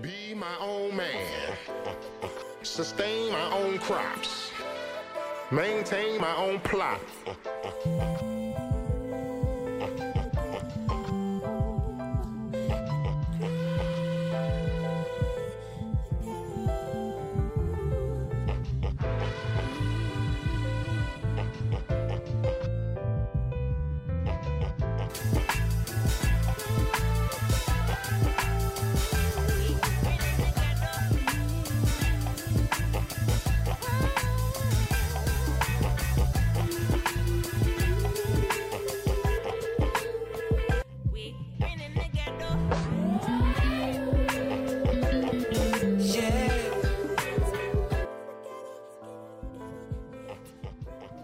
Be 0.00 0.34
my 0.34 0.56
own 0.58 0.96
man. 0.96 1.56
Sustain 2.62 3.30
my 3.30 3.52
own 3.52 3.78
crops. 3.78 4.50
Maintain 5.50 6.18
my 6.18 6.34
own 6.36 6.60
plot. 6.60 7.00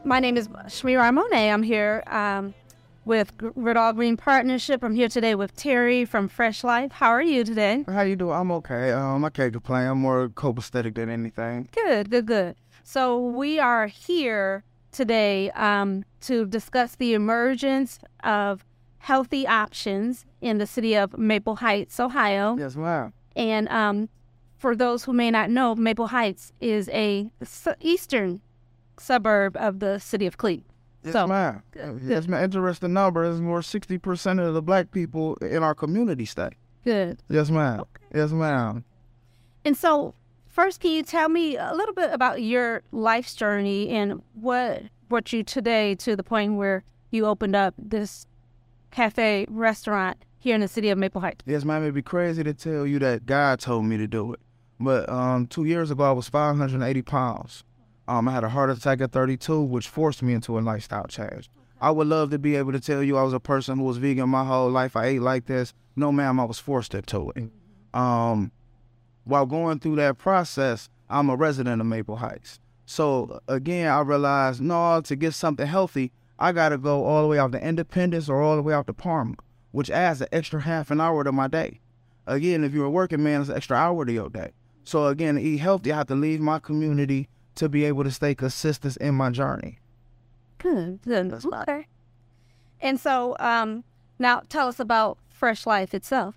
My 0.08 0.20
name 0.20 0.38
is 0.38 0.48
Shmira 0.48 1.12
Monet. 1.12 1.52
I'm 1.52 1.62
here 1.62 2.02
um, 2.06 2.54
with 3.04 3.36
Ridall 3.36 3.94
Green 3.94 4.16
Partnership. 4.16 4.82
I'm 4.82 4.94
here 4.94 5.10
today 5.10 5.34
with 5.34 5.54
Terry 5.54 6.06
from 6.06 6.28
Fresh 6.28 6.62
Lyfe. 6.62 6.92
How 6.92 7.10
are 7.10 7.20
you 7.20 7.44
today? 7.44 7.84
How 7.86 8.00
you 8.00 8.16
doing? 8.16 8.34
I'm 8.34 8.50
okay. 8.52 8.90
Um, 8.92 9.22
I 9.26 9.28
can't 9.28 9.52
complain. 9.52 9.86
I'm 9.86 9.98
more 9.98 10.30
copacetic 10.30 10.94
than 10.94 11.10
anything. 11.10 11.68
Good, 11.72 12.08
good, 12.08 12.24
good. 12.24 12.56
So 12.84 13.20
we 13.20 13.58
are 13.60 13.86
here 13.86 14.64
today 14.92 15.50
um, 15.50 16.06
to 16.22 16.46
discuss 16.46 16.96
the 16.96 17.12
emergence 17.12 17.98
of 18.24 18.64
healthy 19.00 19.46
options 19.46 20.24
in 20.40 20.56
the 20.56 20.66
city 20.66 20.96
of 20.96 21.18
Maple 21.18 21.56
Heights, 21.56 22.00
Ohio. 22.00 22.56
Yes, 22.58 22.76
ma'am. 22.76 23.12
And 23.36 23.68
um, 23.68 24.08
for 24.56 24.74
those 24.74 25.04
who 25.04 25.12
may 25.12 25.30
not 25.30 25.50
know, 25.50 25.74
Maple 25.74 26.06
Heights 26.06 26.54
is 26.62 26.88
a 26.94 27.30
eastern 27.82 28.40
suburb 29.00 29.56
of 29.56 29.80
the 29.80 29.98
city 29.98 30.26
of 30.26 30.36
Cleveland. 30.36 30.64
Yes, 31.04 31.12
So, 31.12 31.26
ma'am. 31.26 31.62
good, 31.70 32.00
Yes, 32.04 32.26
ma'am. 32.26 32.42
Interesting 32.44 32.92
number 32.92 33.24
is 33.24 33.40
more 33.40 33.62
sixty 33.62 33.98
percent 33.98 34.40
of 34.40 34.54
the 34.54 34.62
black 34.62 34.90
people 34.90 35.36
in 35.36 35.62
our 35.62 35.74
community 35.74 36.24
stay. 36.24 36.50
Good. 36.84 37.22
Yes, 37.28 37.50
ma'am. 37.50 37.84
Yes, 38.14 38.30
ma'am. 38.32 38.84
And 39.64 39.76
so, 39.76 40.14
first, 40.46 40.80
can 40.80 40.90
you 40.92 41.02
tell 41.02 41.28
me 41.28 41.56
a 41.56 41.72
little 41.74 41.94
bit 41.94 42.10
about 42.12 42.42
your 42.42 42.82
life's 42.92 43.34
journey 43.34 43.90
and 43.90 44.22
what 44.34 44.82
brought 45.08 45.32
you 45.32 45.42
today 45.42 45.94
to 45.96 46.16
the 46.16 46.22
point 46.22 46.54
where 46.54 46.82
you 47.10 47.26
opened 47.26 47.54
up 47.56 47.74
this 47.78 48.26
cafe 48.90 49.46
restaurant 49.48 50.16
here 50.38 50.54
in 50.54 50.60
the 50.60 50.68
city 50.68 50.88
of 50.90 50.98
Maple 50.98 51.20
Heights? 51.20 51.44
Yes, 51.46 51.64
ma'am. 51.64 51.82
It'd 51.82 51.94
be 51.94 52.02
crazy 52.02 52.42
to 52.44 52.54
tell 52.54 52.86
you 52.86 52.98
that 53.00 53.26
God 53.26 53.60
told 53.60 53.84
me 53.84 53.96
to 53.98 54.06
do 54.06 54.32
it. 54.32 54.40
But 54.80 55.08
um, 55.08 55.46
two 55.46 55.64
years 55.64 55.90
ago, 55.90 56.04
I 56.04 56.12
was 56.12 56.28
580 56.28 57.02
pounds. 57.02 57.64
Um, 58.08 58.26
I 58.26 58.32
had 58.32 58.42
a 58.42 58.48
heart 58.48 58.70
attack 58.70 59.02
at 59.02 59.12
32, 59.12 59.60
which 59.60 59.86
forced 59.86 60.22
me 60.22 60.32
into 60.32 60.58
a 60.58 60.60
lifestyle 60.60 61.06
change. 61.06 61.50
I 61.78 61.90
would 61.90 62.06
love 62.06 62.30
to 62.30 62.38
be 62.38 62.56
able 62.56 62.72
to 62.72 62.80
tell 62.80 63.02
you 63.02 63.18
I 63.18 63.22
was 63.22 63.34
a 63.34 63.38
person 63.38 63.78
who 63.78 63.84
was 63.84 63.98
vegan 63.98 64.30
my 64.30 64.44
whole 64.44 64.70
life. 64.70 64.96
I 64.96 65.06
ate 65.06 65.22
like 65.22 65.44
this. 65.44 65.74
No, 65.94 66.10
ma'am, 66.10 66.40
I 66.40 66.44
was 66.44 66.58
forced 66.58 66.94
into 66.94 67.30
it. 67.36 67.50
Um, 67.92 68.50
while 69.24 69.44
going 69.44 69.78
through 69.78 69.96
that 69.96 70.16
process, 70.16 70.88
I'm 71.10 71.28
a 71.28 71.36
resident 71.36 71.82
of 71.82 71.86
Maple 71.86 72.16
Heights. 72.16 72.60
So 72.86 73.40
again, 73.46 73.92
I 73.92 74.00
realized 74.00 74.62
no, 74.62 75.02
to 75.02 75.14
get 75.14 75.34
something 75.34 75.66
healthy, 75.66 76.10
I 76.38 76.52
gotta 76.52 76.78
go 76.78 77.04
all 77.04 77.20
the 77.20 77.28
way 77.28 77.38
out 77.38 77.52
to 77.52 77.62
Independence 77.62 78.30
or 78.30 78.40
all 78.40 78.56
the 78.56 78.62
way 78.62 78.72
out 78.72 78.86
to 78.86 78.94
Parma, 78.94 79.34
which 79.70 79.90
adds 79.90 80.22
an 80.22 80.28
extra 80.32 80.62
half 80.62 80.90
an 80.90 81.00
hour 81.00 81.24
to 81.24 81.32
my 81.32 81.46
day. 81.46 81.80
Again, 82.26 82.64
if 82.64 82.72
you're 82.72 82.86
a 82.86 82.90
working 82.90 83.22
man, 83.22 83.42
it's 83.42 83.50
an 83.50 83.56
extra 83.56 83.76
hour 83.76 84.06
to 84.06 84.12
your 84.12 84.30
day. 84.30 84.52
So 84.84 85.08
again, 85.08 85.34
to 85.34 85.42
eat 85.42 85.58
healthy, 85.58 85.92
I 85.92 85.98
have 85.98 86.06
to 86.06 86.14
leave 86.14 86.40
my 86.40 86.58
community 86.58 87.28
to 87.58 87.68
be 87.68 87.84
able 87.84 88.04
to 88.04 88.10
stay 88.10 88.34
consistent 88.34 88.96
in 88.98 89.14
my 89.14 89.30
journey. 89.30 89.78
Good. 90.58 91.00
Good. 91.02 91.32
Okay. 91.44 91.86
And 92.80 92.98
so, 92.98 93.36
um, 93.38 93.84
now 94.18 94.42
tell 94.48 94.68
us 94.68 94.80
about 94.80 95.18
Fresh 95.30 95.64
Lyfe 95.64 95.94
itself. 95.94 96.36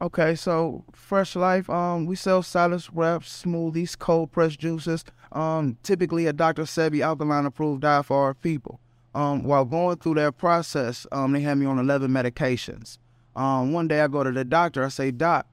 Okay, 0.00 0.34
so 0.34 0.84
Fresh 0.92 1.34
Lyfe, 1.34 1.70
um, 1.70 2.04
we 2.04 2.16
sell 2.16 2.42
salads, 2.42 2.90
wraps, 2.92 3.44
smoothies, 3.44 3.98
cold 3.98 4.30
pressed 4.30 4.58
juices. 4.58 5.04
Um, 5.32 5.78
typically 5.82 6.26
a 6.26 6.34
Dr. 6.34 6.64
Sebi 6.64 7.02
alkaline 7.02 7.46
approved 7.46 7.82
diet 7.82 8.04
for 8.04 8.24
our 8.24 8.34
people. 8.34 8.78
Um, 9.14 9.42
while 9.44 9.64
going 9.64 9.96
through 9.96 10.14
that 10.14 10.36
process, 10.36 11.06
um, 11.12 11.32
they 11.32 11.40
had 11.40 11.56
me 11.56 11.64
on 11.64 11.78
11 11.78 12.10
medications. 12.10 12.98
Um, 13.34 13.72
one 13.72 13.88
day 13.88 14.02
I 14.02 14.08
go 14.08 14.22
to 14.22 14.32
the 14.32 14.44
doctor, 14.44 14.84
I 14.84 14.88
say, 14.88 15.10
Doc, 15.10 15.46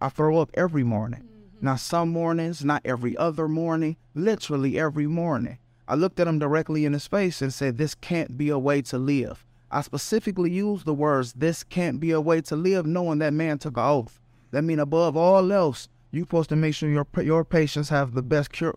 I 0.00 0.08
throw 0.08 0.38
up 0.38 0.50
every 0.54 0.84
morning. 0.84 1.29
Mm-hmm. 1.60 1.66
Now, 1.66 1.76
some 1.76 2.08
mornings, 2.08 2.64
not 2.64 2.82
every 2.84 3.16
other 3.16 3.46
morning, 3.46 3.96
literally 4.14 4.78
every 4.78 5.06
morning. 5.06 5.58
I 5.86 5.94
looked 5.94 6.18
at 6.20 6.26
him 6.26 6.38
directly 6.38 6.84
in 6.84 6.92
his 6.94 7.06
face 7.06 7.42
and 7.42 7.52
said, 7.52 7.76
This 7.76 7.94
can't 7.94 8.38
be 8.38 8.48
a 8.48 8.58
way 8.58 8.80
to 8.82 8.98
live. 8.98 9.44
I 9.70 9.82
specifically 9.82 10.50
used 10.50 10.86
the 10.86 10.94
words, 10.94 11.34
This 11.34 11.62
can't 11.62 12.00
be 12.00 12.12
a 12.12 12.20
way 12.20 12.40
to 12.42 12.56
live, 12.56 12.86
knowing 12.86 13.18
that 13.18 13.34
man 13.34 13.58
took 13.58 13.76
an 13.76 13.84
oath. 13.84 14.20
That 14.52 14.62
mean 14.62 14.78
above 14.78 15.16
all 15.16 15.52
else, 15.52 15.88
you 16.10 16.22
supposed 16.22 16.48
to 16.48 16.56
make 16.56 16.74
sure 16.74 16.88
your 16.88 17.06
your 17.22 17.44
patients 17.44 17.90
have 17.90 18.14
the 18.14 18.22
best 18.22 18.50
cure, 18.52 18.74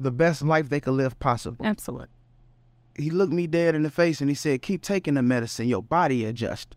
the 0.00 0.10
best 0.10 0.42
life 0.42 0.68
they 0.68 0.80
could 0.80 0.94
live 0.94 1.18
possible. 1.18 1.64
Absolutely. 1.64 2.08
He 2.96 3.10
looked 3.10 3.32
me 3.32 3.46
dead 3.46 3.74
in 3.74 3.82
the 3.82 3.90
face 3.90 4.20
and 4.20 4.30
he 4.30 4.34
said, 4.34 4.62
Keep 4.62 4.82
taking 4.82 5.14
the 5.14 5.22
medicine, 5.22 5.68
your 5.68 5.82
body 5.82 6.24
adjust. 6.24 6.76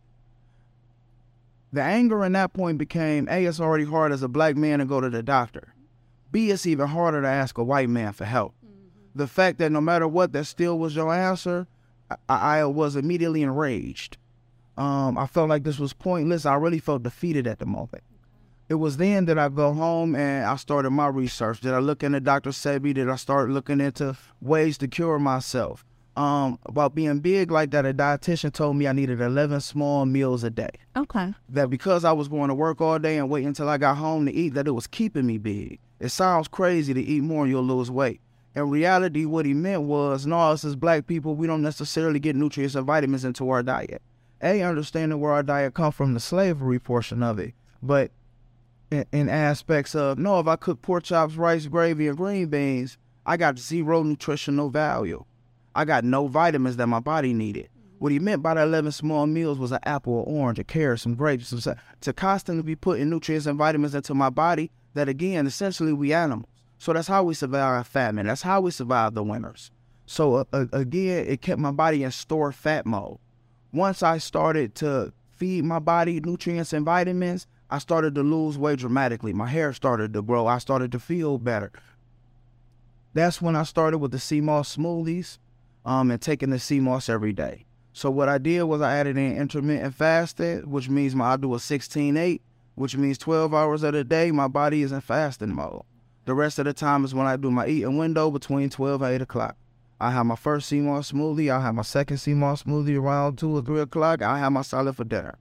The 1.73 1.81
anger 1.81 2.23
in 2.23 2.31
that 2.33 2.53
point 2.53 2.78
became 2.78 3.28
A, 3.29 3.45
it's 3.45 3.59
already 3.59 3.83
hard 3.83 4.11
as 4.11 4.23
a 4.23 4.28
black 4.28 4.55
man 4.55 4.79
to 4.79 4.85
go 4.85 5.01
to 5.01 5.09
the 5.09 5.22
doctor. 5.22 5.73
B, 6.31 6.50
it's 6.51 6.66
even 6.66 6.88
harder 6.88 7.22
to 7.22 7.28
ask 7.28 7.57
a 7.57 7.63
white 7.63 7.89
man 7.89 8.13
for 8.13 8.25
help. 8.25 8.53
The 9.16 9.28
fact 9.28 9.57
that 9.59 9.72
no 9.72 9.81
matter 9.81 10.07
what, 10.07 10.31
that 10.33 10.45
still 10.45 10.77
was 10.77 10.95
your 10.95 11.13
answer, 11.13 11.67
I, 12.29 12.59
I 12.59 12.66
was 12.66 12.95
immediately 12.95 13.41
enraged. 13.41 14.17
Um, 14.77 15.17
I 15.17 15.25
felt 15.25 15.50
like 15.50 15.63
this 15.63 15.79
was 15.79 15.94
pointless. 15.94 16.45
I 16.45 16.56
really 16.56 16.79
felt 16.79 17.03
defeated 17.03 17.47
at 17.47 17.59
the 17.59 17.66
moment. 17.66 18.03
It 18.69 18.75
was 18.75 18.97
then 18.97 19.25
that 19.25 19.39
I 19.39 19.50
go 19.50 19.73
home 19.73 20.16
and 20.16 20.45
I 20.45 20.56
started 20.57 20.91
my 20.91 21.07
research. 21.07 21.61
Did 21.61 21.73
I 21.73 21.79
look 21.79 22.03
into 22.03 22.19
Dr. 22.19 22.51
Sebi? 22.51 22.94
Did 22.94 23.09
I 23.09 23.16
start 23.16 23.50
looking 23.50 23.79
into 23.79 24.16
ways 24.41 24.77
to 24.79 24.88
cure 24.88 25.19
myself? 25.19 25.85
Um, 26.17 26.57
about 26.66 26.95
being 26.95 27.19
big 27.19 27.51
like 27.51 27.69
that, 27.72 27.85
a 27.85 27.94
dietitian 27.94 28.51
told 28.51 28.75
me 28.75 28.88
I 28.88 28.91
needed 28.91 29.22
11 29.22 29.61
small 29.61 30.03
meals 30.07 30.44
a 30.44 30.50
day 30.50 30.72
Okay. 30.95 31.35
that 31.50 31.69
because 31.69 32.03
I 32.03 32.11
was 32.11 32.28
going 32.28 32.47
to 32.47 32.55
work 32.55 32.81
all 32.81 32.97
day 32.97 33.17
and 33.19 33.29
wait 33.29 33.45
until 33.45 33.69
I 33.69 33.78
got 33.78 33.97
home 33.97 34.25
to 34.25 34.33
eat, 34.33 34.56
that 34.56 34.67
it 34.67 34.72
was 34.72 34.88
keeping 34.88 35.27
me 35.27 35.38
big. 35.38 35.79
It 36.00 36.09
sounds 36.09 36.47
crazy 36.47 36.91
to 36.95 37.01
eat 37.01 37.22
more 37.22 37.44
and 37.44 37.51
you'll 37.51 37.61
lose 37.61 37.91
weight. 37.91 38.19
In 38.56 38.67
reality, 38.72 39.25
what 39.25 39.45
he 39.45 39.53
meant 39.53 39.83
was, 39.83 40.25
no, 40.25 40.39
us 40.39 40.66
as 40.66 40.75
black 40.75 41.06
people, 41.06 41.35
we 41.35 41.45
don't 41.45 41.61
necessarily 41.61 42.19
get 42.19 42.35
nutrients 42.35 42.73
and 42.73 42.88
vitamins 42.88 43.23
into 43.23 43.47
our 43.51 43.61
diet. 43.61 44.01
A, 44.41 44.63
understanding 44.63 45.19
where 45.19 45.33
our 45.33 45.44
diet 45.44 45.75
come 45.75 45.91
from, 45.91 46.16
the 46.16 46.19
slavery 46.19 46.79
portion 46.79 47.22
of 47.22 47.38
it, 47.38 47.53
but 47.83 48.09
in, 48.89 49.06
in 49.11 49.29
aspects 49.29 49.94
of, 49.94 50.17
no, 50.17 50.39
if 50.39 50.47
I 50.47 50.56
cook 50.56 50.81
pork 50.81 51.03
chops, 51.03 51.35
rice, 51.35 51.67
gravy, 51.67 52.07
and 52.07 52.17
green 52.17 52.47
beans, 52.47 52.97
I 53.23 53.38
got 53.38 53.59
zero 53.59 54.01
nutritional 54.01 54.72
value. 54.72 55.23
I 55.77 55.85
got 55.85 56.03
no 56.03 56.25
vitamins 56.25 56.77
that 56.77 56.88
my 56.88 56.99
body 56.99 57.33
needed. 57.33 57.69
What 57.99 58.11
he 58.11 58.17
meant 58.17 58.41
by 58.41 58.55
the 58.55 58.63
11 58.63 58.93
small 58.93 59.27
meals 59.27 59.59
was 59.59 59.71
an 59.71 59.77
apple, 59.83 60.13
or 60.13 60.23
orange, 60.23 60.57
a 60.57 60.63
carrot, 60.63 61.01
some 61.01 61.13
grapes, 61.13 61.49
some, 61.49 61.75
to 62.01 62.13
constantly 62.13 62.63
be 62.63 62.75
putting 62.75 63.11
nutrients 63.11 63.45
and 63.45 63.59
vitamins 63.59 63.94
into 63.94 64.15
my 64.15 64.31
body 64.31 64.71
that, 64.95 65.07
again, 65.07 65.45
essentially 65.45 65.94
we 65.94 66.13
animals. 66.13 66.50
So 66.79 66.94
that's 66.94 67.07
how 67.07 67.24
we 67.24 67.35
survive 67.35 67.85
famine. 67.85 68.25
That's 68.25 68.41
how 68.41 68.62
we 68.62 68.71
survive 68.71 69.13
the 69.13 69.24
winters. 69.24 69.69
So 70.07 70.47
uh, 70.51 70.65
again, 70.74 71.27
it 71.27 71.41
kept 71.41 71.59
my 71.59 71.71
body 71.71 72.03
in 72.03 72.09
store 72.09 72.51
fat 72.51 72.88
mode. 72.88 73.19
Once 73.71 74.01
I 74.01 74.18
started 74.18 74.74
to 74.75 75.13
feed 75.35 75.63
my 75.63 75.77
body 75.77 76.19
nutrients 76.21 76.74
and 76.74 76.85
vitamins, 76.85 77.45
I 77.69 77.77
started 77.77 78.15
to 78.15 78.24
lose 78.24 78.57
weight 78.57 78.79
dramatically. 78.79 79.31
My 79.31 79.47
hair 79.47 79.74
started 79.74 80.13
to 80.13 80.24
grow. 80.24 80.47
I 80.47 80.57
started 80.57 80.91
to 80.94 81.00
feel 81.00 81.38
better. 81.38 81.71
That's 83.13 83.44
when 83.44 83.56
I 83.56 83.63
started 83.63 84.00
with 84.00 84.12
the 84.12 84.41
moss 84.41 84.75
smoothies 84.75 85.38
um, 85.88 86.12
and 86.12 86.22
taking 86.22 86.50
the 86.50 86.60
sea 86.60 86.81
moss 86.81 87.07
every 87.07 87.31
day. 87.31 87.66
So 87.94 88.12
what 88.12 88.30
I 88.30 88.38
did 88.38 88.62
was 88.63 88.81
I 88.81 88.98
added 88.98 89.18
in 89.18 89.38
intermittent 89.38 89.95
fasting, 89.95 90.69
which 90.69 90.89
means 90.89 91.16
my, 91.16 91.34
I 91.34 91.38
do 91.38 91.54
a 91.56 91.57
16-8, 91.57 92.42
which 92.75 92.98
means 92.98 93.18
12 93.18 93.54
hours 93.54 93.84
of 93.84 93.94
the 93.94 94.04
day, 94.04 94.30
my 94.30 94.50
body 94.50 94.84
is 94.84 94.92
in 94.92 95.01
fasting 95.01 95.56
mode. 95.56 95.81
The 96.25 96.36
rest 96.36 96.60
of 96.60 96.66
the 96.66 96.74
time 96.74 97.06
is 97.06 97.16
when 97.16 97.25
I 97.25 97.38
do 97.38 97.50
my 97.50 97.66
eating 97.66 97.98
window 97.98 98.30
between 98.30 98.69
12 98.69 99.01
and 99.01 99.13
8 99.16 99.22
o'clock. 99.22 99.56
I 100.00 100.12
have 100.12 100.25
my 100.25 100.36
first 100.36 100.68
sea 100.68 100.81
moss 100.81 101.12
smoothie. 101.12 101.50
I 101.50 101.62
have 101.62 101.74
my 101.74 101.81
second 101.81 102.18
sea 102.18 102.34
moss 102.34 102.63
smoothie 102.63 103.00
around 103.00 103.38
2 103.38 103.57
or 103.57 103.62
3 103.62 103.80
o'clock. 103.80 104.22
I 104.22 104.38
have 104.39 104.51
my 104.51 104.62
salad 104.62 104.95
for 104.95 105.06
dinner. 105.06 105.39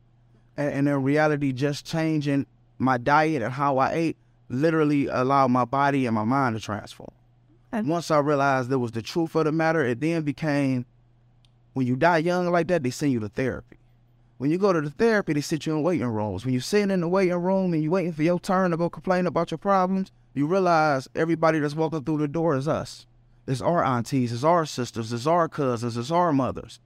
And, 0.56 0.72
and 0.72 0.88
in 0.88 1.02
reality, 1.02 1.52
just 1.52 1.84
changing 1.84 2.46
my 2.78 2.98
diet 2.98 3.42
and 3.42 3.52
how 3.52 3.78
I 3.78 3.92
ate 3.92 4.16
literally 4.48 5.08
allowed 5.08 5.48
my 5.48 5.64
body 5.64 6.06
and 6.06 6.14
my 6.14 6.24
mind 6.24 6.54
to 6.54 6.62
transform. 6.62 7.10
Once 7.84 8.10
I 8.10 8.18
realized 8.18 8.70
there 8.70 8.78
was 8.78 8.92
the 8.92 9.02
truth 9.02 9.34
of 9.34 9.44
the 9.44 9.52
matter, 9.52 9.84
it 9.84 10.00
then 10.00 10.22
became 10.22 10.86
when 11.74 11.86
you 11.86 11.96
die 11.96 12.18
young 12.18 12.50
like 12.50 12.68
that, 12.68 12.82
they 12.82 12.90
send 12.90 13.12
you 13.12 13.20
to 13.20 13.28
therapy. 13.28 13.76
When 14.38 14.50
you 14.50 14.58
go 14.58 14.72
to 14.72 14.80
the 14.80 14.90
therapy, 14.90 15.34
they 15.34 15.40
sit 15.40 15.66
you 15.66 15.74
in 15.74 15.82
waiting 15.82 16.06
rooms. 16.06 16.44
When 16.44 16.54
you 16.54 16.60
sitting 16.60 16.90
in 16.90 17.00
the 17.00 17.08
waiting 17.08 17.34
room 17.34 17.74
and 17.74 17.82
you 17.82 17.90
waiting 17.90 18.12
for 18.12 18.22
your 18.22 18.38
turn 18.38 18.70
to 18.70 18.76
go 18.76 18.88
complain 18.88 19.26
about 19.26 19.50
your 19.50 19.58
problems, 19.58 20.12
you 20.32 20.46
realize 20.46 21.08
everybody 21.14 21.58
that's 21.58 21.74
walking 21.74 22.04
through 22.04 22.18
the 22.18 22.28
door 22.28 22.56
is 22.56 22.68
us. 22.68 23.06
It's 23.46 23.60
our 23.60 23.84
aunties, 23.84 24.32
it's 24.32 24.44
our 24.44 24.66
sisters, 24.66 25.12
it's 25.12 25.26
our 25.26 25.48
cousins, 25.48 25.96
it's 25.96 26.10
our 26.10 26.32
mothers. 26.32 26.80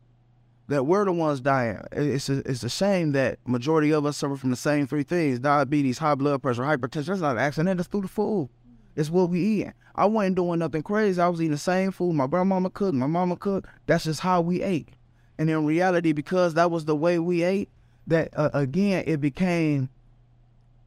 That 0.68 0.86
we're 0.86 1.04
the 1.04 1.12
ones 1.12 1.40
dying. 1.40 1.80
It's 1.90 2.28
a, 2.28 2.38
it's 2.48 2.62
a 2.62 2.68
shame 2.68 3.12
that 3.12 3.38
majority 3.46 3.92
of 3.92 4.06
us 4.06 4.16
suffer 4.16 4.36
from 4.36 4.50
the 4.50 4.56
same 4.56 4.86
three 4.86 5.02
things: 5.02 5.40
diabetes, 5.40 5.98
high 5.98 6.14
blood 6.14 6.42
pressure, 6.42 6.62
hypertension. 6.62 7.06
That's 7.06 7.20
not 7.20 7.32
an 7.32 7.38
accident. 7.38 7.78
That's 7.78 7.88
through 7.88 8.02
the 8.02 8.08
food. 8.08 8.48
It's 9.00 9.08
what 9.08 9.30
we 9.30 9.40
eating. 9.40 9.72
I 9.94 10.04
wasn't 10.04 10.36
doing 10.36 10.58
nothing 10.58 10.82
crazy. 10.82 11.18
I 11.22 11.28
was 11.28 11.40
eating 11.40 11.52
the 11.52 11.58
same 11.58 11.90
food 11.90 12.12
my 12.12 12.26
grandmama 12.26 12.68
cooked, 12.68 12.94
my 12.94 13.06
mama 13.06 13.34
cooked. 13.34 13.66
That's 13.86 14.04
just 14.04 14.20
how 14.20 14.42
we 14.42 14.60
ate. 14.60 14.90
And 15.38 15.48
in 15.48 15.64
reality, 15.64 16.12
because 16.12 16.52
that 16.52 16.70
was 16.70 16.84
the 16.84 16.94
way 16.94 17.18
we 17.18 17.42
ate, 17.42 17.70
that 18.06 18.28
uh, 18.36 18.50
again 18.52 19.04
it 19.06 19.18
became 19.18 19.88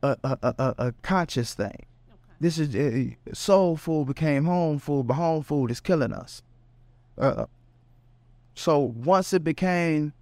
a 0.03 0.15
a, 0.23 0.37
a, 0.43 0.75
a- 0.77 0.93
conscious 1.01 1.55
thing. 1.55 1.87
This 2.39 2.59
is 2.59 2.75
uh, 2.75 3.15
soul 3.33 3.77
food 3.77 4.05
became 4.05 4.45
home 4.45 4.77
food, 4.77 5.07
but 5.07 5.15
home 5.15 5.41
food 5.41 5.71
is 5.71 5.79
killing 5.79 6.13
us. 6.13 6.43
Uh, 7.17 7.47
so 8.53 8.77
once 8.77 9.33
it 9.33 9.43
became 9.43 10.13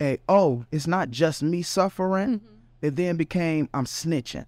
a 0.00 0.20
oh, 0.28 0.64
it's 0.70 0.86
not 0.86 1.10
just 1.10 1.42
me 1.42 1.62
suffering, 1.62 2.40
it 2.80 2.94
then 2.94 3.16
became 3.16 3.68
I'm 3.74 3.86
snitching. 3.86 4.46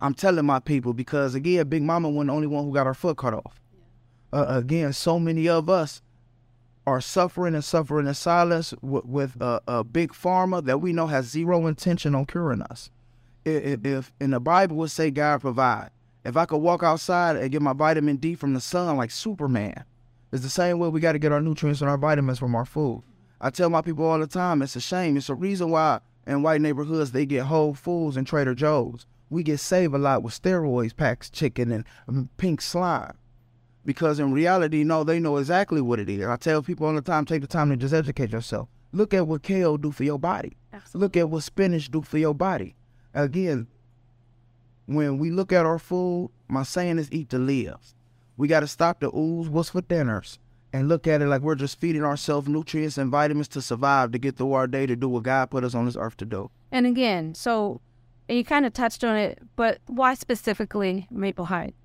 I'm 0.00 0.14
telling 0.14 0.44
my 0.44 0.58
people 0.60 0.92
because 0.92 1.34
again, 1.34 1.68
Big 1.68 1.82
Mama 1.82 2.08
wasn't 2.08 2.28
the 2.28 2.34
only 2.34 2.46
one 2.46 2.64
who 2.64 2.72
got 2.74 2.86
her 2.86 2.94
foot 2.94 3.16
cut 3.16 3.34
off. 3.34 3.60
Uh, 4.32 4.44
again, 4.48 4.92
so 4.92 5.18
many 5.18 5.48
of 5.48 5.70
us 5.70 6.02
are 6.86 7.00
suffering 7.00 7.54
and 7.54 7.64
suffering 7.64 8.06
in 8.06 8.14
silence 8.14 8.74
with, 8.80 9.04
with 9.06 9.40
a, 9.40 9.60
a 9.66 9.82
big 9.84 10.12
pharma 10.12 10.64
that 10.64 10.78
we 10.80 10.92
know 10.92 11.06
has 11.06 11.26
zero 11.26 11.66
intention 11.66 12.14
on 12.14 12.26
curing 12.26 12.62
us. 12.62 12.90
I- 13.46 13.50
i- 13.50 13.78
If 13.82 14.12
in 14.20 14.30
the 14.30 14.40
Bible 14.40 14.76
would 14.76 14.90
say 14.90 15.10
God 15.10 15.40
provide, 15.40 15.90
if 16.24 16.36
I 16.36 16.44
could 16.44 16.58
walk 16.58 16.82
outside 16.82 17.36
and 17.36 17.50
get 17.50 17.62
my 17.62 17.72
vitamin 17.72 18.16
D 18.16 18.34
from 18.34 18.52
the 18.54 18.60
sun 18.60 18.96
like 18.96 19.10
Superman, 19.10 19.84
it's 20.32 20.42
the 20.42 20.50
same 20.50 20.78
way 20.78 20.88
we 20.88 21.00
got 21.00 21.12
to 21.12 21.18
get 21.18 21.32
our 21.32 21.40
nutrients 21.40 21.80
and 21.80 21.88
our 21.88 21.96
vitamins 21.98 22.38
from 22.38 22.54
our 22.54 22.64
food. 22.64 23.02
I 23.40 23.50
tell 23.50 23.70
my 23.70 23.80
people 23.80 24.04
all 24.04 24.18
the 24.18 24.26
time, 24.26 24.60
it's 24.62 24.76
a 24.76 24.80
shame. 24.80 25.16
It's 25.16 25.28
a 25.28 25.34
reason 25.34 25.70
why 25.70 26.00
in 26.26 26.42
white 26.42 26.60
neighborhoods 26.60 27.12
they 27.12 27.26
get 27.26 27.44
Whole 27.44 27.74
Foods 27.74 28.16
and 28.16 28.26
Trader 28.26 28.54
Joe's. 28.54 29.06
We 29.28 29.42
get 29.42 29.58
saved 29.58 29.94
a 29.94 29.98
lot 29.98 30.22
with 30.22 30.40
steroids, 30.40 30.96
packs, 30.96 31.30
chicken, 31.30 31.72
and 31.72 31.84
um, 32.08 32.28
pink 32.36 32.60
slime 32.60 33.16
because 33.86 34.18
in 34.18 34.32
reality, 34.32 34.84
no, 34.84 35.04
they 35.04 35.20
know 35.20 35.36
exactly 35.38 35.80
what 35.80 36.00
it 36.00 36.10
is. 36.10 36.26
I 36.26 36.36
tell 36.36 36.62
people 36.62 36.86
all 36.86 36.94
the 36.94 37.00
time, 37.00 37.24
take 37.24 37.40
the 37.40 37.46
time 37.46 37.70
to 37.70 37.76
just 37.76 37.94
educate 37.94 38.32
yourself. 38.32 38.68
Look 38.92 39.14
at 39.14 39.26
what 39.26 39.42
kale 39.42 39.78
do 39.78 39.92
for 39.92 40.04
your 40.04 40.18
body. 40.18 40.56
Look 40.92 41.16
at 41.16 41.30
what 41.30 41.44
spinach 41.44 41.90
do 41.90 42.02
for 42.02 42.18
your 42.18 42.34
body. 42.34 42.74
Again, 43.14 43.68
when 44.86 45.18
we 45.18 45.30
look 45.30 45.52
at 45.52 45.64
our 45.64 45.78
food, 45.78 46.30
my 46.48 46.64
saying 46.64 46.98
is 46.98 47.10
eat 47.10 47.30
to 47.30 47.38
live. 47.38 47.94
We 48.36 48.48
got 48.48 48.60
to 48.60 48.66
stop 48.66 49.00
the 49.00 49.14
ooze, 49.16 49.48
what's 49.48 49.70
for 49.70 49.80
dinners, 49.80 50.38
and 50.72 50.88
look 50.88 51.06
at 51.06 51.22
it 51.22 51.26
like 51.26 51.42
we're 51.42 51.54
just 51.54 51.80
feeding 51.80 52.04
ourselves 52.04 52.48
nutrients 52.48 52.98
and 52.98 53.10
vitamins 53.10 53.48
to 53.48 53.62
survive, 53.62 54.12
to 54.12 54.18
get 54.18 54.36
through 54.36 54.52
our 54.52 54.66
day, 54.66 54.86
to 54.86 54.96
do 54.96 55.08
what 55.08 55.22
God 55.22 55.50
put 55.50 55.64
us 55.64 55.74
on 55.74 55.86
this 55.86 55.96
earth 55.96 56.16
to 56.18 56.24
do. 56.24 56.50
And 56.70 56.86
again, 56.86 57.34
so 57.34 57.80
you 58.28 58.44
kind 58.44 58.66
of 58.66 58.72
touched 58.72 59.04
on 59.04 59.16
it, 59.16 59.38
but 59.54 59.78
why 59.86 60.14
specifically 60.14 61.06
Maple 61.10 61.46
Heights? 61.46 61.76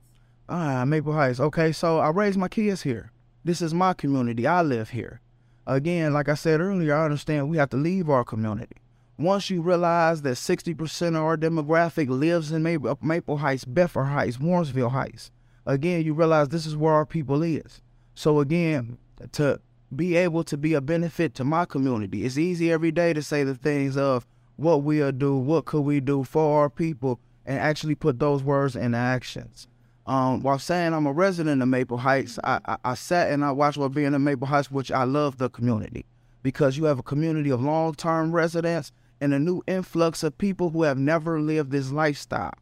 Ah, 0.50 0.84
Maple 0.86 1.14
Heights. 1.14 1.40
Okay, 1.40 1.72
so 1.72 2.00
I 2.00 2.10
raised 2.10 2.38
my 2.38 2.48
kids 2.48 2.82
here. 2.82 3.12
This 3.44 3.62
is 3.62 3.74
my 3.74 3.94
community. 3.94 4.46
I 4.48 4.62
live 4.62 4.90
here. 4.90 5.22
Again, 5.68 6.14
like 6.14 6.28
I 6.28 6.34
said 6.34 6.60
earlier, 6.60 6.96
I 6.96 7.06
understand 7.06 7.50
we 7.50 7.58
have 7.58 7.70
to 7.70 7.78
leave 7.78 8.10
our 8.10 8.24
community. 8.24 8.78
Once 9.18 9.50
you 9.50 9.62
realize 9.62 10.24
that 10.24 10.34
60% 10.34 11.10
of 11.10 11.16
our 11.24 11.38
demographic 11.38 12.10
lives 12.10 12.52
in 12.52 12.64
Maple, 12.64 12.98
Maple 13.02 13.38
Heights, 13.38 13.66
Bedford 13.66 14.06
Heights, 14.06 14.38
Warrensville 14.38 14.92
Heights, 14.92 15.32
again, 15.66 16.04
you 16.04 16.14
realize 16.14 16.50
this 16.50 16.66
is 16.66 16.76
where 16.76 16.94
our 16.94 17.06
people 17.06 17.44
is. 17.44 17.82
So 18.16 18.40
again, 18.40 18.98
to 19.34 19.62
be 19.96 20.16
able 20.16 20.44
to 20.46 20.58
be 20.58 20.74
a 20.74 20.82
benefit 20.82 21.36
to 21.36 21.44
my 21.44 21.66
community, 21.66 22.26
it's 22.26 22.38
easy 22.38 22.72
every 22.72 22.92
day 22.92 23.14
to 23.14 23.22
say 23.22 23.44
the 23.44 23.56
things 23.56 23.96
of 23.96 24.26
what 24.56 24.84
we'll 24.84 25.12
do, 25.12 25.36
what 25.36 25.66
could 25.66 25.82
we 25.82 26.00
do 26.00 26.24
for 26.24 26.62
our 26.62 26.70
people, 26.70 27.20
and 27.46 27.60
actually 27.60 27.96
put 27.96 28.20
those 28.20 28.44
words 28.44 28.76
into 28.76 28.98
actions. 28.98 29.68
Um, 30.06 30.42
while 30.42 30.60
saying 30.60 30.94
I'm 30.94 31.06
a 31.06 31.14
resident 31.14 31.62
of 31.62 31.68
Maple 31.68 31.98
Heights, 31.98 32.40
I, 32.44 32.60
I, 32.66 32.78
I 32.84 32.94
sat 32.96 33.32
and 33.32 33.46
I 33.46 33.52
watched 33.52 33.78
what 33.78 33.94
being 33.94 34.14
in 34.14 34.24
Maple 34.24 34.48
Heights, 34.48 34.72
which 34.72 34.92
I 34.92 35.04
love 35.04 35.38
the 35.38 35.50
community 35.50 36.06
because 36.44 36.78
you 36.78 36.86
have 36.86 37.00
a 37.00 37.04
community 37.04 37.50
of 37.50 37.62
long 37.62 37.94
term 37.94 38.32
residents 38.32 38.92
and 39.20 39.34
a 39.34 39.40
new 39.40 39.62
influx 39.68 40.24
of 40.24 40.38
people 40.38 40.72
who 40.72 40.84
have 40.84 40.98
never 40.98 41.40
lived 41.40 41.72
this 41.72 41.92
lifestyle. 41.92 42.54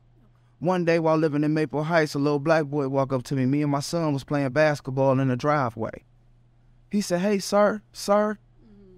One 0.59 0.83
day 0.83 0.99
while 0.99 1.15
living 1.15 1.45
in 1.45 1.53
Maple 1.53 1.85
Heights, 1.85 2.15
a 2.15 2.19
little 2.19 2.39
black 2.39 2.65
boy 2.65 2.89
walked 2.89 3.13
up 3.13 3.23
to 3.23 3.35
me. 3.35 3.45
Me 3.45 3.61
and 3.61 3.71
my 3.71 3.79
son 3.79 4.13
was 4.13 4.25
playing 4.25 4.49
basketball 4.49 5.17
in 5.19 5.29
the 5.29 5.37
driveway. 5.37 6.03
He 6.91 6.99
said, 6.99 7.21
Hey, 7.21 7.39
sir, 7.39 7.81
sir, 7.93 8.37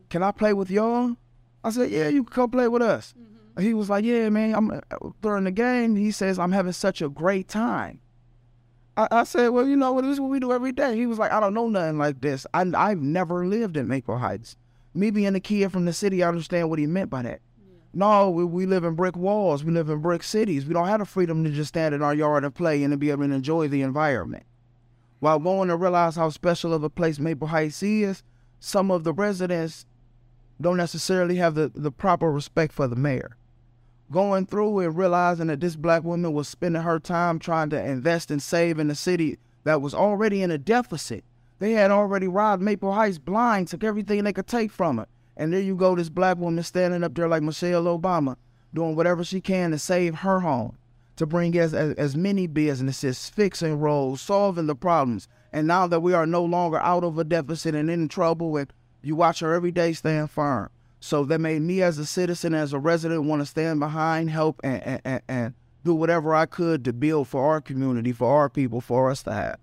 can 0.10 0.24
I 0.24 0.32
play 0.32 0.54
with 0.54 0.72
y'all? 0.72 1.18
I 1.64 1.70
said, 1.70 1.92
Yeah, 1.92 2.08
you 2.08 2.24
can 2.24 2.34
come 2.34 2.52
play 2.52 2.68
with 2.68 2.82
us. 2.82 3.14
Mm-hmm. 3.18 3.64
He 3.64 3.74
was 3.74 3.90
like, 3.90 4.04
Yeah, 4.04 4.30
man, 4.30 4.56
I'm 4.56 4.72
uh, 4.72 4.80
during 5.22 5.44
the 5.44 5.52
game. 5.52 5.96
He 5.96 6.12
says, 6.12 6.40
I'm 6.40 6.52
having 6.52 6.74
such 6.74 7.02
a 7.02 7.10
great 7.10 7.48
time. 7.48 8.02
I, 8.98 9.08
I 9.12 9.24
said, 9.24 9.50
Well, 9.50 9.68
you 9.68 9.76
know 9.76 9.94
what? 9.94 10.04
This 10.04 10.14
is 10.14 10.20
what 10.20 10.30
we 10.30 10.40
do 10.40 10.52
every 10.52 10.72
day. 10.72 10.96
He 10.96 11.06
was 11.06 11.20
like, 11.20 11.32
I 11.32 11.40
don't 11.40 11.54
know 11.54 11.68
nothing 11.68 11.98
like 11.98 12.22
this. 12.22 12.46
I, 12.54 12.66
I've 12.76 13.02
never 13.02 13.46
lived 13.46 13.78
in 13.78 13.88
Maple 13.88 14.18
Heights. 14.18 14.56
Me 14.94 15.10
being 15.12 15.36
a 15.36 15.40
kid 15.40 15.72
from 15.72 15.86
the 15.86 15.94
city, 15.94 16.22
I 16.22 16.28
understand 16.28 16.70
what 16.70 16.80
he 16.80 16.86
meant 16.86 17.10
by 17.10 17.22
that. 17.22 17.42
No, 17.94 18.30
we, 18.30 18.46
we 18.46 18.66
live 18.66 18.84
in 18.84 18.96
brick 18.96 19.18
walls. 19.18 19.64
We 19.64 19.72
live 19.72 19.90
in 19.90 20.00
brick 20.00 20.24
cities. 20.24 20.66
We 20.66 20.74
don't 20.74 20.88
have 20.88 21.00
the 21.00 21.06
freedom 21.06 21.44
to 21.44 21.50
just 21.50 21.70
stand 21.70 21.94
in 21.94 22.02
our 22.02 22.14
yard 22.14 22.44
and 22.44 22.56
play 22.56 22.84
and 22.84 22.92
to 22.92 22.98
be 22.98 23.12
able 23.12 23.28
to 23.28 23.34
enjoy 23.34 23.68
the 23.68 23.82
environment. 23.82 24.44
While 25.20 25.40
going 25.40 25.70
to 25.70 25.76
realize 25.76 26.16
how 26.16 26.30
special 26.30 26.74
of 26.74 26.84
a 26.84 26.90
place 26.90 27.20
Maple 27.20 27.50
Heights 27.50 27.84
is, 27.84 28.24
some 28.60 28.92
of 28.92 29.04
the 29.04 29.14
residents 29.14 29.86
don't 30.62 30.78
necessarily 30.78 31.36
have 31.36 31.56
the, 31.56 31.72
the 31.74 31.92
proper 31.92 32.32
respect 32.32 32.74
for 32.74 32.88
the 32.88 32.96
mayor. 32.96 33.38
Going 34.12 34.46
through 34.46 34.80
and 34.80 34.98
realizing 34.98 35.48
that 35.48 35.62
this 35.62 35.76
black 35.76 36.04
woman 36.04 36.34
was 36.34 36.48
spending 36.48 36.82
her 36.82 37.00
time 37.00 37.40
trying 37.40 37.70
to 37.70 37.84
invest 37.84 38.30
and 38.30 38.42
save 38.42 38.78
in 38.80 38.92
a 38.92 38.96
city 38.96 39.38
that 39.64 39.82
was 39.82 39.94
already 39.94 40.42
in 40.42 40.52
a 40.52 40.58
deficit. 40.58 41.24
They 41.60 41.74
had 41.74 41.92
already 41.92 42.28
robbed 42.28 42.64
Maple 42.64 42.92
Heights 42.92 43.20
blind, 43.20 43.68
took 43.68 43.84
everything 43.84 44.24
they 44.24 44.34
could 44.34 44.48
take 44.48 44.72
from 44.72 45.00
it. 45.00 45.08
And 45.38 45.54
there 45.54 45.62
you 45.62 45.76
go, 45.76 45.96
this 45.96 46.10
black 46.10 46.38
woman 46.38 46.64
standing 46.64 47.04
up 47.04 47.14
there 47.16 47.28
like 47.28 47.44
Michelle 47.44 47.84
Obama, 47.84 48.36
doing 48.74 48.96
whatever 48.96 49.24
she 49.24 49.42
can 49.42 49.72
to 49.72 49.80
save 49.80 50.16
her 50.16 50.40
home, 50.42 50.78
to 51.16 51.26
bring 51.26 51.58
as, 51.58 51.74
as, 51.74 51.94
as 51.96 52.16
many 52.16 52.48
businesses, 52.48 53.30
fixing 53.30 53.80
roads, 53.80 54.22
solving 54.22 54.68
the 54.68 54.76
problems. 54.76 55.28
And 55.54 55.68
now 55.68 55.88
that 55.88 56.02
we 56.02 56.14
are 56.14 56.26
no 56.26 56.44
longer 56.44 56.80
out 56.80 57.04
of 57.04 57.18
a 57.18 57.24
deficit 57.24 57.76
and 57.76 57.90
in 57.90 58.08
trouble, 58.08 58.58
and 58.58 58.72
you 59.02 59.16
watch 59.16 59.40
her 59.40 59.54
every 59.54 59.72
day 59.72 59.94
stand 59.94 60.32
firm. 60.32 60.70
So 61.00 61.24
that 61.26 61.40
made 61.40 61.62
me 61.64 61.82
as 61.82 61.98
a 61.98 62.06
citizen, 62.06 62.54
as 62.54 62.74
a 62.74 62.80
resident, 62.80 63.24
want 63.24 63.42
to 63.42 63.46
stand 63.46 63.80
behind, 63.80 64.30
help, 64.30 64.62
and, 64.64 64.84
and, 64.84 65.02
and, 65.04 65.22
and 65.28 65.54
do 65.84 65.96
whatever 65.96 66.36
I 66.36 66.46
could 66.46 66.86
to 66.86 66.94
build 66.94 67.28
for 67.28 67.44
our 67.44 67.60
community, 67.60 68.12
for 68.12 68.32
our 68.32 68.50
people, 68.50 68.82
for 68.82 69.10
us 69.10 69.24
to 69.24 69.34
have. 69.34 69.60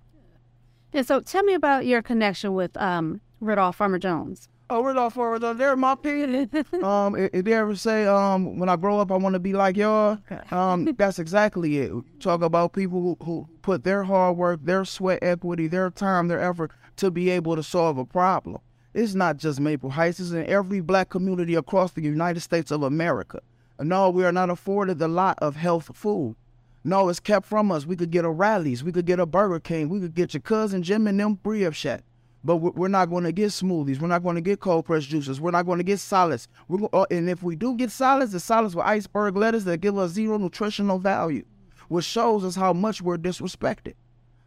And 0.92 1.06
so 1.06 1.20
tell 1.20 1.44
me 1.44 1.54
about 1.54 1.86
your 1.86 2.02
connection 2.02 2.54
with 2.54 2.76
um, 2.76 3.20
Ridall 3.40 3.74
Farmer 3.74 3.98
Jones. 3.98 4.48
Oh, 4.70 4.82
Ridall 4.82 5.10
Forward, 5.10 5.40
they're 5.58 5.76
my 5.76 5.94
people. 5.94 6.84
um, 6.84 7.16
if, 7.16 7.30
if 7.32 7.44
they 7.44 7.54
ever 7.54 7.74
say, 7.74 8.06
um, 8.06 8.58
when 8.58 8.68
I 8.68 8.76
grow 8.76 9.00
up, 9.00 9.10
I 9.10 9.16
want 9.16 9.32
to 9.34 9.38
be 9.38 9.54
like 9.54 9.76
y'all, 9.76 10.18
um, 10.50 10.84
that's 10.98 11.18
exactly 11.18 11.78
it. 11.78 11.92
Talk 12.20 12.42
about 12.42 12.74
people 12.74 13.00
who, 13.00 13.24
who 13.24 13.48
put 13.62 13.84
their 13.84 14.04
hard 14.04 14.36
work, 14.36 14.60
their 14.64 14.84
sweat 14.84 15.20
equity, 15.22 15.68
their 15.68 15.88
time, 15.90 16.28
their 16.28 16.40
effort 16.40 16.72
to 16.96 17.10
be 17.10 17.30
able 17.30 17.56
to 17.56 17.62
solve 17.62 17.96
a 17.96 18.04
problem. 18.04 18.60
It's 18.98 19.14
not 19.14 19.36
just 19.36 19.60
Maple 19.60 19.90
Heights, 19.90 20.18
it's 20.18 20.32
in 20.32 20.44
every 20.48 20.80
black 20.80 21.08
community 21.08 21.54
across 21.54 21.92
the 21.92 22.02
United 22.02 22.40
States 22.40 22.72
of 22.72 22.82
America. 22.82 23.40
No, 23.78 24.10
we 24.10 24.24
are 24.24 24.32
not 24.32 24.50
afforded 24.50 24.98
the 24.98 25.06
lot 25.06 25.38
of 25.40 25.54
health 25.54 25.96
food. 25.96 26.34
No, 26.82 27.08
it's 27.08 27.20
kept 27.20 27.46
from 27.46 27.70
us. 27.70 27.86
We 27.86 27.94
could 27.94 28.10
get 28.10 28.24
a 28.24 28.28
Rally's, 28.28 28.82
we 28.82 28.90
could 28.90 29.06
get 29.06 29.20
a 29.20 29.24
Burger 29.24 29.60
King, 29.60 29.88
we 29.88 30.00
could 30.00 30.16
get 30.16 30.34
your 30.34 30.40
cousin 30.40 30.82
Jim 30.82 31.06
and 31.06 31.20
them 31.20 31.34
Brioche 31.34 31.76
Shack. 31.76 32.02
But 32.42 32.56
we're 32.56 32.88
not 32.88 33.08
going 33.08 33.22
to 33.22 33.30
get 33.30 33.50
smoothies. 33.50 34.00
We're 34.00 34.08
not 34.08 34.24
going 34.24 34.34
to 34.34 34.40
get 34.40 34.58
cold 34.58 34.86
pressed 34.86 35.06
juices. 35.06 35.40
We're 35.40 35.52
not 35.52 35.66
going 35.66 35.78
to 35.78 35.84
get 35.84 36.00
solids. 36.00 36.48
Go- 36.68 36.90
uh, 36.92 37.06
and 37.08 37.30
if 37.30 37.44
we 37.44 37.54
do 37.54 37.76
get 37.76 37.92
solids, 37.92 38.32
the 38.32 38.40
solids 38.40 38.74
with 38.74 38.84
iceberg 38.84 39.36
lettuce 39.36 39.62
that 39.64 39.78
give 39.78 39.96
us 39.96 40.10
zero 40.10 40.38
nutritional 40.38 40.98
value, 40.98 41.44
which 41.86 42.04
shows 42.04 42.44
us 42.44 42.56
how 42.56 42.72
much 42.72 43.00
we're 43.00 43.16
disrespected. 43.16 43.94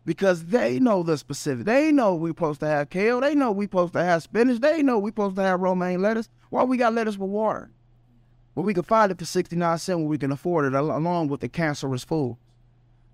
Because 0.05 0.45
they 0.45 0.79
know 0.79 1.03
the 1.03 1.17
specific. 1.17 1.65
They 1.65 1.91
know 1.91 2.15
we're 2.15 2.29
supposed 2.29 2.59
to 2.61 2.67
have 2.67 2.89
kale. 2.89 3.21
They 3.21 3.35
know 3.35 3.51
we're 3.51 3.65
supposed 3.65 3.93
to 3.93 4.03
have 4.03 4.23
spinach. 4.23 4.59
They 4.59 4.81
know 4.81 4.97
we're 4.97 5.09
supposed 5.09 5.35
to 5.35 5.43
have 5.43 5.59
romaine 5.59 6.01
lettuce. 6.01 6.29
Why 6.49 6.63
we 6.63 6.77
got 6.77 6.93
lettuce 6.93 7.17
with 7.17 7.29
water? 7.29 7.69
But 8.55 8.63
we 8.63 8.73
can 8.73 8.83
find 8.83 9.11
it 9.11 9.19
for 9.19 9.25
69 9.25 9.77
cents 9.77 9.97
where 9.97 10.07
we 10.07 10.17
can 10.17 10.31
afford 10.31 10.65
it 10.65 10.77
along 10.77 11.27
with 11.27 11.41
the 11.41 11.49
cancerous 11.49 12.03
food. 12.03 12.37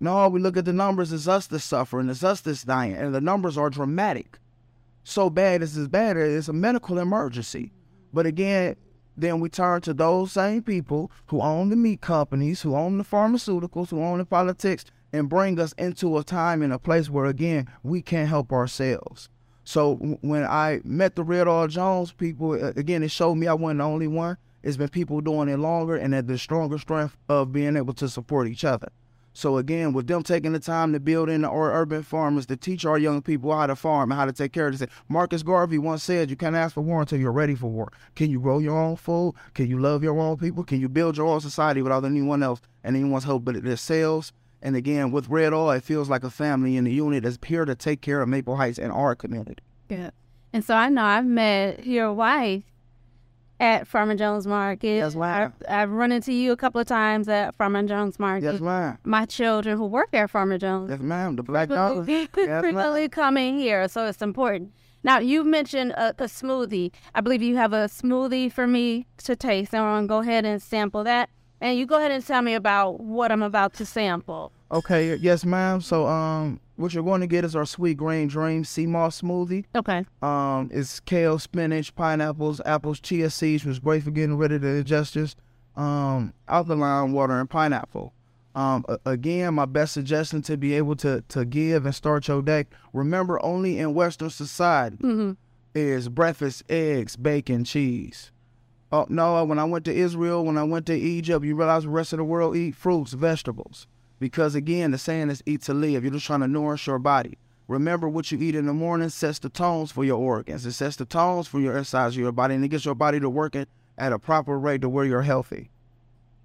No, 0.00 0.28
we 0.28 0.40
look 0.40 0.56
at 0.56 0.64
the 0.64 0.72
numbers, 0.72 1.12
it's 1.12 1.26
us 1.26 1.46
that's 1.46 1.64
suffering, 1.64 2.08
it's 2.08 2.22
us 2.22 2.40
that's 2.40 2.62
dying, 2.62 2.94
and 2.94 3.14
the 3.14 3.20
numbers 3.20 3.58
are 3.58 3.68
dramatic. 3.68 4.38
So 5.02 5.28
bad 5.28 5.62
it's 5.62 5.76
as 5.76 5.88
bad 5.88 6.16
as 6.16 6.34
it's 6.34 6.48
a 6.48 6.52
medical 6.52 6.98
emergency. 6.98 7.72
But 8.12 8.26
again, 8.26 8.76
then 9.16 9.40
we 9.40 9.48
turn 9.48 9.80
to 9.82 9.94
those 9.94 10.32
same 10.32 10.62
people 10.62 11.10
who 11.26 11.40
own 11.40 11.70
the 11.70 11.76
meat 11.76 12.00
companies, 12.00 12.62
who 12.62 12.76
own 12.76 12.98
the 12.98 13.04
pharmaceuticals, 13.04 13.90
who 13.90 14.02
own 14.02 14.18
the 14.18 14.24
politics, 14.24 14.84
and 15.12 15.28
bring 15.28 15.58
us 15.58 15.72
into 15.78 16.18
a 16.18 16.24
time 16.24 16.62
and 16.62 16.72
a 16.72 16.78
place 16.78 17.08
where 17.08 17.26
again 17.26 17.66
we 17.82 18.02
can't 18.02 18.28
help 18.28 18.52
ourselves. 18.52 19.28
So 19.64 19.96
when 20.22 20.44
I 20.44 20.80
met 20.84 21.16
the 21.16 21.24
Ridall 21.24 21.68
Jones 21.68 22.12
people, 22.12 22.54
again 22.54 23.02
it 23.02 23.10
showed 23.10 23.34
me 23.34 23.46
I 23.46 23.54
wasn't 23.54 23.78
the 23.78 23.84
only 23.84 24.08
one. 24.08 24.36
It's 24.62 24.76
been 24.76 24.88
people 24.88 25.20
doing 25.20 25.48
it 25.48 25.58
longer 25.58 25.96
and 25.96 26.14
at 26.14 26.26
the 26.26 26.36
stronger 26.36 26.78
strength 26.78 27.16
of 27.28 27.52
being 27.52 27.76
able 27.76 27.94
to 27.94 28.08
support 28.08 28.48
each 28.48 28.64
other. 28.64 28.88
So 29.34 29.56
again, 29.56 29.92
with 29.92 30.08
them 30.08 30.24
taking 30.24 30.52
the 30.52 30.58
time 30.58 30.92
to 30.94 30.98
build 30.98 31.28
in 31.28 31.44
our 31.44 31.72
urban 31.72 32.02
farmers 32.02 32.46
to 32.46 32.56
teach 32.56 32.84
our 32.84 32.98
young 32.98 33.22
people 33.22 33.54
how 33.54 33.68
to 33.68 33.76
farm 33.76 34.10
and 34.10 34.18
how 34.18 34.26
to 34.26 34.32
take 34.32 34.52
care 34.52 34.66
of 34.66 34.76
this. 34.76 34.88
Marcus 35.08 35.44
Garvey 35.44 35.78
once 35.78 36.02
said, 36.02 36.28
"You 36.28 36.34
can't 36.34 36.56
ask 36.56 36.74
for 36.74 36.80
war 36.80 37.02
until 37.02 37.20
you're 37.20 37.30
ready 37.30 37.54
for 37.54 37.68
war. 37.68 37.92
Can 38.16 38.30
you 38.30 38.40
grow 38.40 38.58
your 38.58 38.76
own 38.76 38.96
food? 38.96 39.34
Can 39.54 39.68
you 39.68 39.78
love 39.78 40.02
your 40.02 40.18
own 40.18 40.38
people? 40.38 40.64
Can 40.64 40.80
you 40.80 40.88
build 40.88 41.16
your 41.16 41.28
own 41.28 41.40
society 41.40 41.82
without 41.82 42.04
anyone 42.04 42.42
else 42.42 42.60
and 42.82 42.96
anyone's 42.96 43.24
help 43.24 43.44
but 43.44 43.62
themselves?" 43.62 44.32
And 44.62 44.74
again, 44.76 45.10
with 45.12 45.28
Ridall, 45.28 45.76
it 45.76 45.84
feels 45.84 46.08
like 46.08 46.24
a 46.24 46.30
family 46.30 46.76
and 46.76 46.86
a 46.86 46.90
unit 46.90 47.22
that's 47.22 47.38
here 47.46 47.64
to 47.64 47.74
take 47.74 48.00
care 48.00 48.20
of 48.20 48.28
Maple 48.28 48.56
Heights 48.56 48.78
and 48.78 48.92
our 48.92 49.14
community. 49.14 49.62
Yeah. 49.88 50.10
And 50.52 50.64
so 50.64 50.74
I 50.74 50.88
know 50.88 51.04
I've 51.04 51.26
met 51.26 51.86
your 51.86 52.12
wife 52.12 52.64
at 53.60 53.86
Farmer 53.86 54.14
Jones 54.14 54.46
Market. 54.46 54.96
Yes, 54.96 55.14
ma'am. 55.14 55.52
I've, 55.68 55.70
I've 55.70 55.90
run 55.90 56.12
into 56.12 56.32
you 56.32 56.52
a 56.52 56.56
couple 56.56 56.80
of 56.80 56.86
times 56.86 57.28
at 57.28 57.54
Farmer 57.56 57.82
Jones 57.84 58.18
Market. 58.18 58.52
Yes, 58.52 58.60
ma'am. 58.60 58.98
My 59.04 59.26
children 59.26 59.76
who 59.76 59.86
work 59.86 60.08
at 60.12 60.30
Farmer 60.30 60.58
Jones 60.58 60.90
Yes, 60.90 61.00
ma'am. 61.00 61.36
The 61.36 61.42
Black 61.42 61.68
Dollar. 61.68 62.04
Yes, 62.08 62.28
ma'am. 62.36 62.62
frequently 62.62 63.08
come 63.08 63.36
in 63.36 63.58
here, 63.58 63.88
so 63.88 64.06
it's 64.06 64.22
important. 64.22 64.72
Now, 65.04 65.18
you 65.18 65.44
mentioned 65.44 65.92
a, 65.92 66.10
a 66.10 66.24
smoothie. 66.24 66.92
I 67.14 67.20
believe 67.20 67.42
you 67.42 67.56
have 67.56 67.72
a 67.72 67.86
smoothie 67.86 68.50
for 68.52 68.66
me 68.66 69.06
to 69.18 69.36
taste. 69.36 69.72
and 69.72 69.82
I'm 69.82 70.06
going 70.06 70.08
to 70.08 70.08
go 70.08 70.18
ahead 70.30 70.44
and 70.44 70.60
sample 70.60 71.04
that. 71.04 71.30
And 71.60 71.78
you 71.78 71.86
go 71.86 71.96
ahead 71.98 72.10
and 72.12 72.24
tell 72.24 72.42
me 72.42 72.54
about 72.54 73.00
what 73.00 73.32
I'm 73.32 73.42
about 73.42 73.74
to 73.74 73.84
sample. 73.86 74.52
Okay, 74.70 75.16
yes, 75.16 75.44
ma'am. 75.44 75.80
So, 75.80 76.06
um, 76.06 76.60
what 76.76 76.94
you're 76.94 77.02
going 77.02 77.20
to 77.22 77.26
get 77.26 77.44
is 77.44 77.56
our 77.56 77.66
Sweet 77.66 77.96
Green 77.96 78.28
Dream 78.28 78.64
Sea 78.64 78.86
Moss 78.86 79.22
smoothie. 79.22 79.64
Okay. 79.74 80.04
Um, 80.22 80.70
it's 80.72 81.00
kale, 81.00 81.38
spinach, 81.38 81.94
pineapples, 81.96 82.60
apples, 82.64 83.00
chia 83.00 83.30
seeds, 83.30 83.64
which 83.64 83.72
is 83.72 83.78
great 83.80 84.04
for 84.04 84.10
getting 84.12 84.36
rid 84.36 84.52
of 84.52 84.60
the 84.60 84.68
ingestions. 84.84 85.34
Um, 85.74 86.32
alkaline 86.48 87.12
water 87.12 87.38
and 87.40 87.48
pineapple. 87.50 88.12
Um, 88.54 88.84
again, 89.06 89.54
my 89.54 89.64
best 89.66 89.92
suggestion 89.94 90.42
to 90.42 90.56
be 90.56 90.74
able 90.74 90.96
to 90.96 91.22
to 91.28 91.44
give 91.44 91.84
and 91.86 91.94
start 91.94 92.26
your 92.28 92.42
day. 92.42 92.66
Remember, 92.92 93.42
only 93.44 93.78
in 93.78 93.94
Western 93.94 94.30
society 94.30 94.96
Mm-hmm. 94.96 95.32
is 95.74 96.08
breakfast, 96.08 96.64
eggs, 96.68 97.14
bacon, 97.16 97.64
cheese. 97.64 98.32
Oh 98.90 99.06
no! 99.08 99.44
When 99.44 99.58
I 99.58 99.64
went 99.64 99.84
to 99.84 99.94
Israel, 99.94 100.44
when 100.44 100.56
I 100.56 100.62
went 100.62 100.86
to 100.86 100.96
Egypt, 100.96 101.44
you 101.44 101.54
realize 101.54 101.82
the 101.82 101.90
rest 101.90 102.12
of 102.12 102.18
the 102.18 102.24
world 102.24 102.56
eat 102.56 102.74
fruits, 102.74 103.12
vegetables. 103.12 103.86
Because 104.18 104.54
again, 104.54 104.90
the 104.90 104.98
saying 104.98 105.30
is 105.30 105.42
eat 105.46 105.62
to 105.62 105.74
live. 105.74 106.02
You're 106.02 106.12
just 106.12 106.26
trying 106.26 106.40
to 106.40 106.48
nourish 106.48 106.86
your 106.86 106.98
body. 106.98 107.38
Remember 107.68 108.08
what 108.08 108.32
you 108.32 108.38
eat 108.38 108.54
in 108.54 108.64
the 108.64 108.72
morning 108.72 109.10
sets 109.10 109.38
the 109.38 109.50
tones 109.50 109.92
for 109.92 110.02
your 110.02 110.18
organs. 110.18 110.64
It 110.64 110.72
sets 110.72 110.96
the 110.96 111.04
tones 111.04 111.46
for 111.46 111.60
your 111.60 111.76
insides 111.76 112.16
of 112.16 112.20
your 112.20 112.32
body, 112.32 112.54
and 112.54 112.64
it 112.64 112.68
gets 112.68 112.86
your 112.86 112.94
body 112.94 113.20
to 113.20 113.28
working 113.28 113.66
at 113.98 114.12
a 114.12 114.18
proper 114.18 114.58
rate 114.58 114.80
to 114.80 114.88
where 114.88 115.04
you're 115.04 115.22
healthy. 115.22 115.70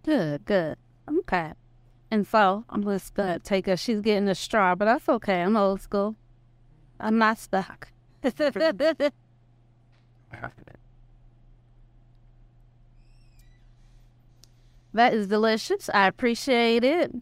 Good, 0.04 0.44
good. 0.44 0.76
Okay. 1.10 1.54
And 2.12 2.28
so 2.28 2.66
I'm 2.70 2.84
just 2.84 3.14
gonna 3.14 3.40
take 3.40 3.68
her. 3.68 3.78
She's 3.78 4.02
getting 4.02 4.28
a 4.28 4.36
straw, 4.36 4.76
but 4.76 4.86
that's 4.86 5.08
okay. 5.08 5.42
I'm 5.42 5.56
old 5.56 5.82
school. 5.82 6.18
I'm 7.00 7.18
not 7.18 7.40
stuck. 7.40 7.88
that 14.94 15.14
is 15.14 15.28
delicious. 15.28 15.90
I 15.94 16.08
appreciate 16.08 16.84
it. 16.84 17.14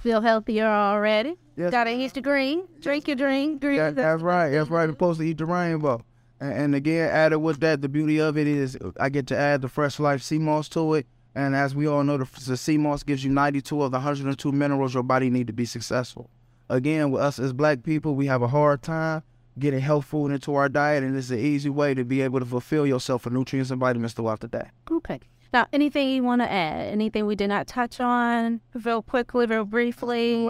Feel 0.00 0.20
healthier 0.20 0.66
already. 0.66 1.36
Yes. 1.56 1.70
Gotta 1.70 1.90
eat 1.90 2.16
your 2.16 2.22
green. 2.22 2.66
Drink 2.80 3.06
your 3.06 3.16
drink. 3.16 3.60
Green. 3.60 3.76
That, 3.76 3.94
that's 3.94 4.22
right. 4.22 4.50
That's 4.50 4.70
right. 4.70 4.84
You're 4.84 4.92
supposed 4.92 5.20
to 5.20 5.26
eat 5.26 5.38
the 5.38 5.46
rainbow. 5.46 6.02
And, 6.40 6.52
and 6.52 6.74
again, 6.74 7.08
added 7.10 7.38
with 7.38 7.60
that, 7.60 7.82
the 7.82 7.88
beauty 7.88 8.20
of 8.20 8.36
it 8.36 8.46
is 8.46 8.76
I 8.98 9.08
get 9.08 9.26
to 9.28 9.36
add 9.36 9.62
the 9.62 9.68
Fresh 9.68 9.98
Lyfe 9.98 10.22
sea 10.22 10.38
moss 10.38 10.68
to 10.70 10.94
it. 10.94 11.06
And 11.34 11.54
as 11.54 11.74
we 11.74 11.86
all 11.86 12.04
know, 12.04 12.18
the, 12.18 12.28
the 12.46 12.56
sea 12.56 12.76
moss 12.78 13.02
gives 13.02 13.24
you 13.24 13.30
92 13.30 13.82
of 13.82 13.90
the 13.90 13.98
102 13.98 14.52
minerals 14.52 14.92
your 14.92 15.02
body 15.02 15.30
need 15.30 15.46
to 15.46 15.52
be 15.52 15.64
successful. 15.64 16.28
Again, 16.68 17.10
with 17.10 17.22
us 17.22 17.38
as 17.38 17.52
black 17.52 17.82
people, 17.82 18.14
we 18.14 18.26
have 18.26 18.42
a 18.42 18.48
hard 18.48 18.82
time 18.82 19.22
getting 19.58 19.80
health 19.80 20.06
food 20.06 20.32
into 20.32 20.54
our 20.54 20.68
diet, 20.68 21.02
and 21.04 21.16
it's 21.16 21.30
an 21.30 21.38
easy 21.38 21.68
way 21.68 21.94
to 21.94 22.04
be 22.04 22.22
able 22.22 22.40
to 22.40 22.46
fulfill 22.46 22.86
yourself 22.86 23.24
with 23.24 23.34
nutrients 23.34 23.70
and 23.70 23.80
vitamins 23.80 24.14
throughout 24.14 24.40
the 24.40 24.48
day. 24.48 24.70
Okay. 24.90 25.20
Now, 25.52 25.66
anything 25.72 26.08
you 26.08 26.22
want 26.22 26.40
to 26.40 26.50
add? 26.50 26.88
Anything 26.88 27.26
we 27.26 27.36
did 27.36 27.48
not 27.48 27.66
touch 27.66 28.00
on? 28.00 28.60
Real 28.74 29.02
quickly, 29.02 29.46
real 29.46 29.64
briefly. 29.64 30.48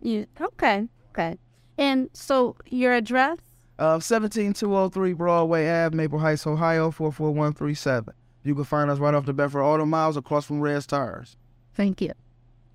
You 0.00 0.26
okay? 0.40 0.88
Okay. 1.10 1.38
And 1.76 2.10
so 2.12 2.56
your 2.66 2.92
address? 2.94 3.38
Uh, 3.78 3.98
17203 3.98 5.12
Broadway 5.14 5.68
Ave, 5.68 5.96
Maple 5.96 6.18
Heights, 6.18 6.46
Ohio, 6.46 6.90
44137. 6.92 8.14
You 8.44 8.54
can 8.54 8.64
find 8.64 8.90
us 8.90 8.98
right 8.98 9.14
off 9.14 9.26
the 9.26 9.32
Bedford 9.32 9.62
Auto 9.62 9.84
Miles 9.84 10.16
across 10.16 10.44
from 10.44 10.60
Red's 10.60 10.86
Tires. 10.86 11.36
Thank 11.74 12.00
you. 12.00 12.12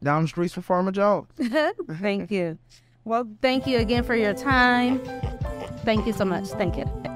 Down 0.03 0.23
the 0.23 0.27
streets 0.27 0.53
from 0.53 0.63
Farmer 0.63 0.91
Jones. 0.91 1.27
thank 2.01 2.31
you. 2.31 2.57
Well, 3.05 3.27
thank 3.41 3.67
you 3.67 3.77
again 3.77 4.03
for 4.03 4.15
your 4.15 4.33
time. 4.33 4.99
Thank 5.85 6.05
you 6.05 6.13
so 6.13 6.25
much. 6.25 6.47
Thank 6.47 6.77
you. 6.77 7.08